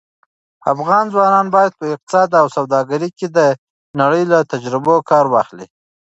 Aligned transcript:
افغان 0.73 1.05
ځوانان 1.13 1.47
باید 1.55 1.71
په 1.79 1.85
اقتصاد 1.93 2.29
او 2.41 2.45
سوداګرۍ 2.57 3.09
کې 3.17 3.27
د 3.37 3.39
نړۍ 3.99 4.23
له 4.31 4.37
تجربو 4.51 4.95
کار 5.09 5.25
واخلي. 5.33 5.67